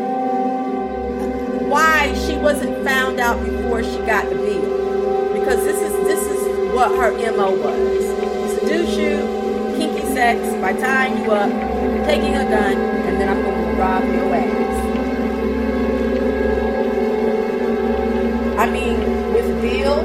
why 1.69 2.14
she 2.26 2.37
wasn't 2.37 2.85
found 2.85 3.21
out 3.21 3.42
before 3.45 3.83
she 3.83 3.99
got 3.99 4.28
the 4.28 4.37
bill. 4.37 5.33
Because 5.33 5.64
this 5.64 5.80
is 5.80 5.92
this 6.04 6.25
is 6.26 6.75
what 6.75 6.90
her 6.97 7.11
MO 7.33 7.50
was. 7.50 8.59
Seduce 8.61 8.97
you, 8.97 9.19
kinky 9.76 10.02
sex 10.14 10.40
by 10.61 10.73
tying 10.73 11.25
you 11.25 11.30
up, 11.33 11.50
taking 12.07 12.37
a 12.37 12.45
gun, 12.45 12.76
then 13.20 13.28
I'm 13.28 13.42
going 13.42 13.66
to 13.66 13.72
rob 13.80 14.04
your 14.04 14.34
ass. 14.34 14.90
I 18.58 18.70
mean, 18.70 18.98
with 19.34 19.60
Bill, 19.60 19.98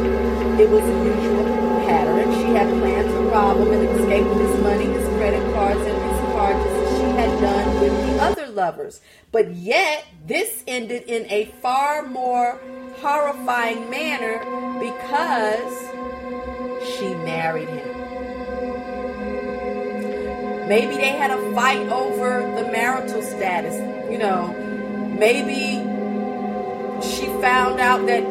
it 0.60 0.70
was 0.70 0.84
a 0.84 0.98
usual 1.06 1.46
pattern. 1.86 2.34
She 2.34 2.54
had 2.54 2.68
planned 2.80 3.08
to 3.10 3.20
rob 3.32 3.58
him 3.58 3.72
and 3.72 3.90
escape 3.90 4.28
with 4.28 4.40
his 4.40 4.62
money, 4.62 4.86
his 4.86 5.08
credit 5.16 5.54
cards, 5.54 5.80
and 5.80 6.12
his 6.12 6.20
cards 6.34 6.60
as 6.60 6.98
she 6.98 7.04
had 7.04 7.42
done 7.42 7.80
with 7.80 7.92
the 8.06 8.22
other 8.22 8.48
lovers. 8.48 9.00
But 9.32 9.52
yet, 9.54 10.06
this 10.26 10.64
ended 10.68 11.04
in 11.04 11.26
a 11.32 11.46
far 11.62 12.06
more 12.06 12.60
horrifying 12.98 13.90
manner 13.90 14.40
because 14.80 15.90
she 16.98 17.14
married 17.16 17.70
him. 17.70 18.15
Maybe 20.68 20.96
they 20.96 21.10
had 21.10 21.32
a 21.32 21.54
fight 21.54 21.88
over 21.90 22.42
the 22.56 22.72
marital 22.72 23.22
status. 23.22 23.76
You 24.12 24.18
know, 24.18 24.48
maybe 25.18 25.84
she 27.02 27.28
found 27.40 27.80
out 27.80 28.06
that 28.08 28.24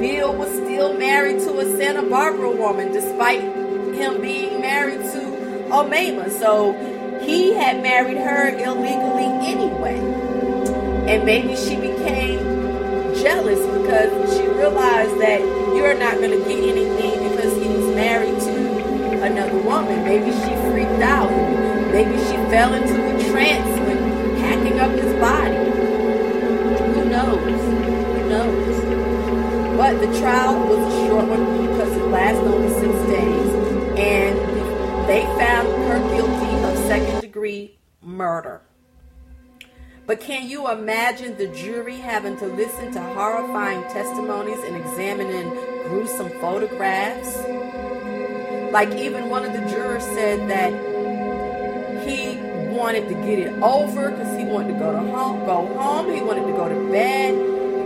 Bill 0.00 0.34
was 0.34 0.50
still 0.50 0.96
married 0.96 1.40
to 1.40 1.58
a 1.58 1.76
Santa 1.76 2.02
Barbara 2.02 2.50
woman 2.50 2.92
despite 2.92 3.42
him 3.42 4.20
being 4.20 4.60
married 4.60 5.00
to 5.00 5.20
Omaima. 5.68 6.30
So 6.30 6.72
he 7.22 7.52
had 7.54 7.82
married 7.82 8.18
her 8.18 8.48
illegally 8.48 9.26
anyway. 9.46 9.98
And 11.08 11.24
maybe 11.24 11.56
she 11.56 11.76
became 11.76 12.38
jealous 13.14 13.60
because 13.78 14.36
she 14.36 14.46
realized 14.46 15.20
that 15.20 15.40
you're 15.74 15.98
not 15.98 16.16
going 16.16 16.30
to 16.30 16.48
get 16.48 16.58
anything 16.58 17.30
because 17.30 17.52
he 17.62 17.68
was 17.68 17.94
married 17.94 18.38
to 18.40 18.55
another 19.26 19.58
woman. 19.58 20.04
Maybe 20.04 20.30
she 20.32 20.54
freaked 20.70 21.02
out 21.02 21.30
Maybe 21.96 22.18
she 22.18 22.36
fell 22.50 22.74
into 22.74 22.94
a 22.94 23.30
trance 23.30 23.80
when 23.80 24.36
packing 24.36 24.78
up 24.80 24.90
his 24.90 25.14
body. 25.18 25.56
Who 26.92 27.04
knows? 27.08 27.38
Who 27.40 28.28
knows? 28.28 29.76
But 29.78 30.00
the 30.00 30.18
trial 30.18 30.58
was 30.68 30.92
a 30.92 31.06
short 31.06 31.26
one 31.26 31.66
because 31.66 31.96
it 31.96 32.06
lasted 32.08 32.46
only 32.46 32.68
six 32.68 32.92
days. 33.08 33.98
And 33.98 35.08
they 35.08 35.22
found 35.38 35.68
her 35.88 35.98
guilty 36.14 36.64
of 36.64 36.76
second 36.86 37.20
degree 37.22 37.78
murder. 38.02 38.60
But 40.06 40.20
can 40.20 40.50
you 40.50 40.70
imagine 40.70 41.38
the 41.38 41.46
jury 41.48 41.96
having 41.96 42.36
to 42.40 42.46
listen 42.46 42.92
to 42.92 43.00
horrifying 43.00 43.82
testimonies 43.84 44.62
and 44.64 44.76
examining 44.76 45.48
gruesome 45.88 46.28
photographs? 46.40 47.38
Like, 48.72 48.94
even 48.94 49.28
one 49.28 49.44
of 49.44 49.52
the 49.52 49.60
jurors 49.70 50.04
said 50.04 50.48
that 50.50 50.72
he 52.06 52.38
wanted 52.76 53.08
to 53.08 53.14
get 53.14 53.38
it 53.38 53.52
over 53.62 54.10
because 54.10 54.36
he 54.36 54.44
wanted 54.44 54.74
to 54.74 54.78
go 54.78 54.92
to 54.92 54.98
home, 54.98 55.44
go 55.46 55.66
home. 55.78 56.12
He 56.14 56.20
wanted 56.20 56.46
to 56.46 56.52
go 56.52 56.68
to 56.68 56.92
bed 56.92 57.34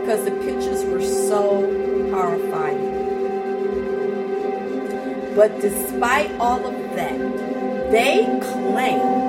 because 0.00 0.24
the 0.24 0.32
pictures 0.32 0.84
were 0.84 1.02
so 1.02 2.10
horrifying. 2.10 2.90
But 5.36 5.60
despite 5.60 6.32
all 6.40 6.66
of 6.66 6.74
that, 6.96 7.18
they 7.92 8.24
claim 8.42 9.20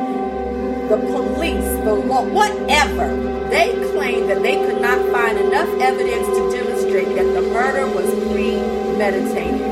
the 0.89 0.97
police, 0.97 1.63
the 1.85 1.93
law, 1.93 2.23
whatever, 2.23 3.15
they 3.49 3.71
claim 3.91 4.27
that 4.27 4.41
they 4.41 4.55
could 4.55 4.81
not 4.81 4.99
find 5.11 5.37
enough 5.37 5.69
evidence 5.79 6.27
to 6.27 6.51
demonstrate 6.51 7.15
that 7.15 7.33
the 7.33 7.41
murder 7.41 7.87
was 7.87 8.09
premeditated. 8.31 9.70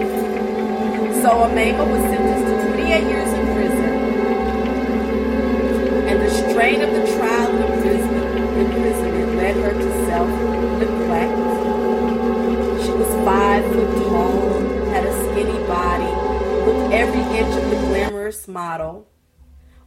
So 1.29 1.35
Omaima 1.35 1.85
was 1.85 2.01
sentenced 2.09 2.47
to 2.47 2.71
28 2.73 3.03
years 3.03 3.31
in 3.31 3.45
prison. 3.53 3.91
And 6.09 6.19
the 6.19 6.29
strain 6.31 6.81
of 6.81 6.89
the 6.89 7.05
trial 7.15 7.51
and 7.51 7.71
imprisonment, 7.71 8.57
imprisonment 8.57 9.35
led 9.35 9.55
her 9.57 9.73
to 9.73 10.05
self-neglect. 10.07 11.37
She 12.83 12.91
was 12.93 13.13
five 13.23 13.63
foot 13.63 13.91
tall, 14.05 14.59
had 14.89 15.05
a 15.05 15.13
skinny 15.29 15.59
body, 15.67 16.11
looked 16.65 16.93
every 16.95 17.21
inch 17.37 17.55
of 17.55 17.69
the 17.69 17.75
glamorous 17.75 18.47
model. 18.47 19.07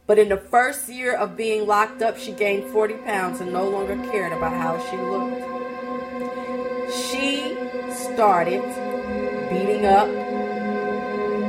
But 0.07 0.19
in 0.19 0.29
the 0.29 0.37
first 0.37 0.87
year 0.87 1.13
of 1.13 1.35
being 1.35 1.67
locked 1.67 2.01
up, 2.01 2.17
she 2.17 2.31
gained 2.31 2.71
40 2.71 2.93
pounds 2.99 3.41
and 3.41 3.51
no 3.51 3.67
longer 3.67 3.97
cared 4.09 4.31
about 4.31 4.53
how 4.53 4.79
she 4.89 4.95
looked. 4.95 5.43
She 6.89 7.57
started 7.91 8.63
beating 9.49 9.85
up 9.85 10.22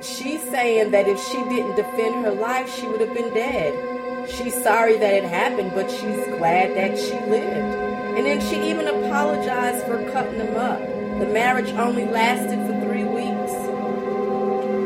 she's 0.02 0.42
saying 0.44 0.92
that 0.92 1.08
if 1.08 1.18
she 1.28 1.38
didn't 1.46 1.76
defend 1.76 2.26
her 2.26 2.32
life, 2.32 2.70
she 2.74 2.88
would 2.88 3.00
have 3.00 3.14
been 3.14 3.34
dead. 3.34 4.30
She's 4.30 4.62
sorry 4.62 4.98
that 4.98 5.14
it 5.14 5.24
happened, 5.24 5.72
but 5.74 5.90
she's 5.90 6.26
glad 6.38 6.76
that 6.76 6.98
she 7.00 7.14
lived. 7.30 7.76
And 8.18 8.26
then 8.26 8.42
she 8.42 8.70
even 8.70 8.88
apologized 8.88 9.86
for 9.86 10.04
cutting 10.12 10.40
them 10.40 10.58
up. 10.58 10.80
The 11.20 11.28
marriage 11.28 11.70
only 11.72 12.06
lasted 12.06 12.60
for 12.68 12.86
three 12.86 13.06
weeks. 13.06 13.54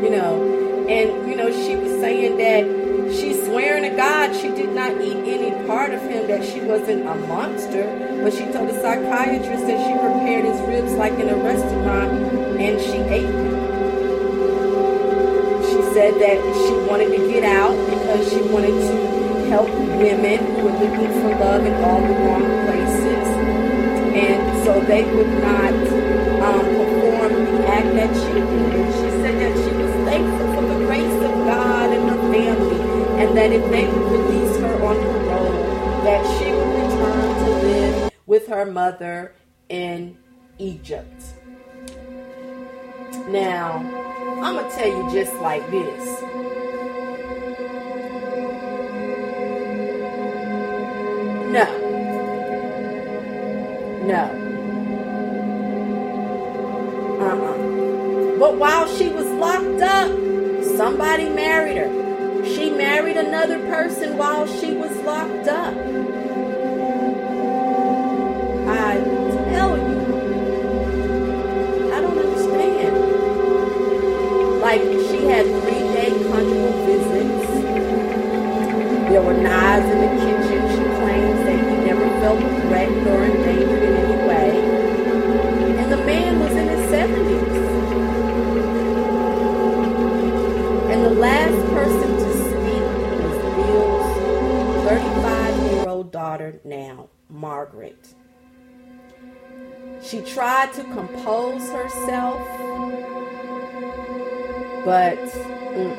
You 0.04 0.10
know, 0.10 0.86
and, 0.88 1.28
you 1.28 1.36
know, 1.36 1.50
she 1.50 1.74
was 1.74 2.00
saying 2.00 2.36
that 2.36 2.81
she's 3.12 3.44
swearing 3.44 3.82
to 3.84 3.96
God 3.96 4.34
she 4.34 4.48
did 4.48 4.72
not 4.72 4.92
eat 5.00 5.16
any 5.28 5.66
part 5.66 5.92
of 5.92 6.00
him, 6.02 6.26
that 6.28 6.44
she 6.44 6.60
wasn't 6.60 7.06
a 7.06 7.14
monster. 7.26 7.84
But 8.22 8.32
she 8.32 8.44
told 8.52 8.68
the 8.68 8.80
psychiatrist 8.80 9.66
that 9.66 9.78
she 9.86 9.92
prepared 9.98 10.44
his 10.44 10.60
ribs 10.62 10.92
like 10.92 11.12
in 11.14 11.28
a 11.28 11.36
restaurant 11.36 12.12
and 12.60 12.80
she 12.80 12.98
ate 13.10 13.26
them 13.26 13.54
She 15.66 15.82
said 15.94 16.14
that 16.22 16.38
she 16.62 16.74
wanted 16.88 17.10
to 17.10 17.28
get 17.28 17.44
out 17.44 17.74
because 17.90 18.30
she 18.30 18.40
wanted 18.42 18.70
to 18.70 19.48
help 19.50 19.68
women 19.98 20.38
who 20.54 20.64
were 20.64 20.78
looking 20.78 21.12
for 21.20 21.34
love 21.42 21.64
in 21.66 21.74
all 21.84 22.00
the 22.00 22.14
wrong 22.24 22.46
places. 22.66 23.26
And 24.14 24.64
so 24.64 24.80
they 24.80 25.04
would 25.14 25.32
not 25.42 25.72
um, 26.46 26.64
perform 26.64 27.32
the 27.44 27.66
act 27.66 27.90
that 27.98 28.14
she 28.14 28.32
did. 28.32 28.86
She 28.94 29.10
said 29.20 29.34
that 29.42 29.54
she 29.56 29.76
was 29.76 29.92
thankful 30.06 30.54
for 30.54 30.62
the 30.62 30.86
grace 30.86 31.18
of 31.24 31.32
God 31.46 31.90
and 31.90 32.10
her 32.10 32.32
family, 32.32 32.81
and 33.22 33.36
that 33.36 33.52
if 33.52 33.70
they 33.70 33.86
would 33.86 34.10
release 34.10 34.56
her 34.56 34.84
on 34.84 34.96
parole, 34.96 36.02
that 36.02 36.26
she 36.38 36.50
would 36.50 36.74
return 36.74 37.44
to 37.44 37.50
live 37.66 38.12
with 38.26 38.48
her 38.48 38.66
mother 38.66 39.32
in 39.68 40.16
Egypt. 40.58 41.22
Now, 43.28 43.76
I'm 44.42 44.56
going 44.56 44.68
to 44.68 44.76
tell 44.76 44.88
you 44.88 45.12
just 45.12 45.34
like 45.36 45.62
this. 45.70 46.20
No. 51.52 51.66
No. 54.04 54.24
Uh-uh. 57.20 58.38
But 58.40 58.56
while 58.56 58.88
she 58.88 59.10
was 59.10 59.28
locked 59.28 59.80
up, 59.80 60.10
somebody 60.76 61.28
married 61.28 61.76
her. 61.76 62.01
She 62.44 62.70
married 62.70 63.16
another 63.16 63.58
person 63.68 64.18
while 64.18 64.46
she 64.46 64.72
was 64.74 64.90
locked 65.02 65.46
up. 65.46 65.74
I 68.66 68.98
tell 69.50 69.78
you. 69.78 69.98
I 71.92 72.00
don't 72.00 72.18
understand. 72.18 72.94
Like 74.60 74.82
she 74.82 75.24
had 75.26 75.46
three 75.62 75.84
day 75.94 76.10
conjugal 76.30 76.72
visits. 76.86 77.50
There 79.08 79.22
were 79.22 79.34
knives 79.34 79.86
in 79.86 79.98
the 80.00 80.08
kitchen. 80.24 80.60
She 80.70 80.82
claims 80.98 81.40
that 81.46 81.58
he 81.70 81.76
never 81.86 82.08
felt 82.20 82.40
threatened 82.40 83.06
or 83.06 83.41
She 100.12 100.20
tried 100.20 100.74
to 100.74 100.84
compose 100.84 101.66
herself 101.70 102.46
but, 104.84 105.16
mm-mm, 105.16 105.96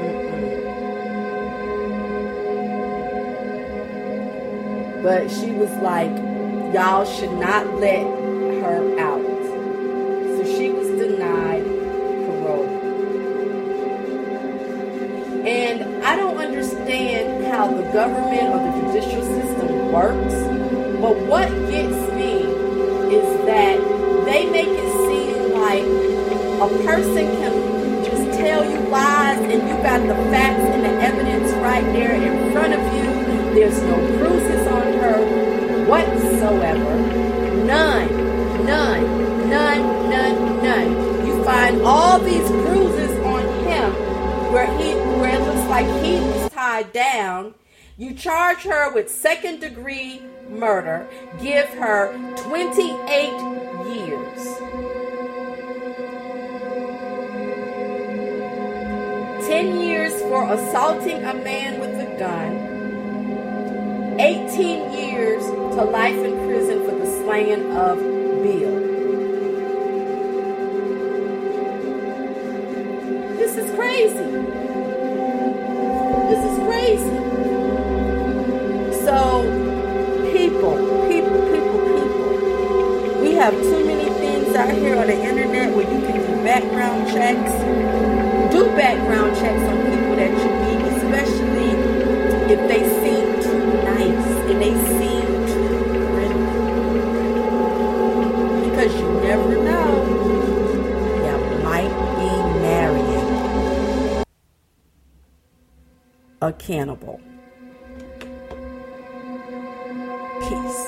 mm-mm. 0.00 0.46
But 5.02 5.30
she 5.30 5.52
was 5.52 5.70
like, 5.76 6.10
y'all 6.74 7.06
should 7.06 7.32
not 7.38 7.74
let 7.76 8.04
her 8.60 8.98
out. 8.98 9.22
So 10.36 10.44
she 10.44 10.70
was 10.70 10.88
denied 10.88 11.64
parole. 12.26 12.68
And 15.46 16.04
I 16.04 16.16
don't 16.16 16.36
understand 16.36 17.46
how 17.46 17.68
the 17.68 17.84
government 17.92 18.42
or 18.52 18.58
the 18.58 18.72
judicial 18.92 19.22
system 19.22 19.92
works, 19.92 20.34
but 21.00 21.16
what 21.28 21.48
gets 21.70 22.12
me 22.14 22.29
make 24.60 24.78
it 24.78 24.92
seem 25.08 25.52
like 25.54 25.84
a 25.84 26.84
person 26.84 27.24
can 27.40 28.04
just 28.04 28.38
tell 28.38 28.62
you 28.62 28.78
lies 28.90 29.38
and 29.38 29.62
you 29.66 29.74
got 29.82 30.00
the 30.06 30.14
facts 30.30 30.60
and 30.60 30.84
the 30.84 30.90
evidence 31.02 31.50
right 31.62 31.84
there 31.94 32.12
in 32.12 32.52
front 32.52 32.74
of 32.74 32.80
you. 32.94 33.54
There's 33.54 33.80
no 33.82 33.96
bruises 34.18 34.66
on 34.66 34.92
her 35.00 35.86
whatsoever. 35.86 36.94
None, 37.64 38.08
none, 38.66 39.48
none, 39.48 40.10
none, 40.10 40.62
none. 40.62 41.26
You 41.26 41.42
find 41.42 41.80
all 41.80 42.18
these 42.18 42.48
bruises 42.50 43.16
on 43.24 43.42
him 43.64 43.92
where 44.52 44.66
he 44.76 44.92
where 45.20 45.36
it 45.36 45.40
looks 45.40 45.66
like 45.70 45.86
he 46.04 46.20
was 46.20 46.50
tied 46.50 46.92
down. 46.92 47.54
You 47.96 48.12
charge 48.12 48.64
her 48.64 48.92
with 48.92 49.10
second 49.10 49.60
degree 49.60 50.20
murder, 50.50 51.08
give 51.40 51.68
her 51.70 52.12
28 52.36 53.49
10 59.50 59.80
years 59.80 60.12
for 60.30 60.44
assaulting 60.52 61.24
a 61.24 61.34
man 61.34 61.80
with 61.80 61.90
a 61.98 62.06
gun, 62.20 62.52
18 64.20 64.92
years 64.92 65.42
to 65.74 65.82
life 65.82 66.14
in 66.14 66.46
prison 66.46 66.84
for 66.84 66.94
the 66.94 67.06
slaying 67.24 67.72
of 67.72 67.98
Bill. 67.98 68.76
This 73.38 73.56
is 73.56 73.74
crazy. 73.74 74.30
This 76.30 76.42
is 76.46 76.56
crazy. 76.68 77.18
So, 79.04 79.42
people, 80.30 80.76
people, 81.08 81.40
people, 81.50 81.80
people, 81.90 83.20
we 83.20 83.32
have 83.34 83.54
too 83.54 83.84
many 83.84 84.10
things 84.20 84.54
out 84.54 84.70
here 84.70 84.94
a 106.42 106.52
cannibal. 106.54 107.20
Peace. 110.40 110.86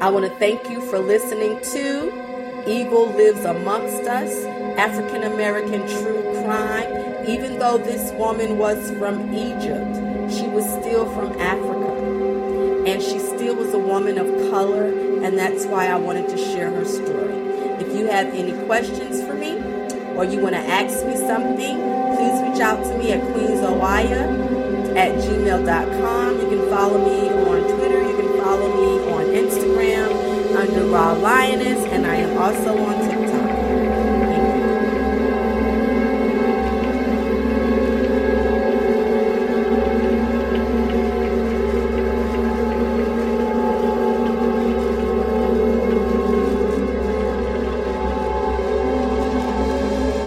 I 0.00 0.10
want 0.12 0.30
to 0.30 0.38
thank 0.38 0.68
you 0.68 0.82
for 0.90 0.98
listening 0.98 1.58
to 1.72 2.68
Evil 2.68 3.06
Lives 3.06 3.46
Amongst 3.46 4.06
Us, 4.06 4.44
African 4.76 5.22
American 5.22 5.88
True 5.88 6.42
Crime. 6.44 7.26
Even 7.26 7.58
though 7.58 7.78
this 7.78 8.12
woman 8.12 8.58
was 8.58 8.90
from 8.98 9.32
Egypt, 9.34 9.96
she 10.30 10.46
was 10.48 10.64
still 10.80 11.10
from 11.14 11.32
Africa. 11.40 12.84
And 12.86 13.02
she 13.02 13.18
still 13.18 13.56
was 13.56 13.72
a 13.72 13.78
woman 13.78 14.18
of 14.18 14.26
color, 14.50 14.84
and 15.24 15.38
that's 15.38 15.64
why 15.64 15.86
I 15.88 15.96
wanted 15.96 16.28
to 16.28 16.36
share 16.36 16.70
her 16.70 16.84
story. 16.84 17.36
If 17.80 17.96
you 17.96 18.06
have 18.06 18.26
any 18.34 18.52
questions 18.66 19.22
for 19.26 19.32
me, 19.32 19.56
or 20.14 20.24
you 20.24 20.40
want 20.40 20.56
to 20.56 20.60
ask 20.60 21.06
me 21.06 21.16
something, 21.16 21.76
please 22.16 22.42
reach 22.42 22.60
out 22.60 22.82
to 22.84 22.98
me 22.98 23.12
at 23.12 23.20
queensoaya 23.32 24.57
at 24.98 25.14
gmail.com. 25.14 26.40
You 26.40 26.48
can 26.48 26.68
follow 26.70 26.98
me 26.98 27.28
on 27.30 27.62
Twitter. 27.76 28.02
You 28.02 28.16
can 28.16 28.36
follow 28.42 28.68
me 28.80 29.12
on 29.12 29.26
Instagram 29.26 30.56
under 30.56 30.84
Raw 30.86 31.12
Lioness, 31.12 31.84
and 31.92 32.04
I 32.04 32.16
am 32.16 32.36
also 32.36 32.76
on 32.76 33.08
TikTok. 33.08 33.27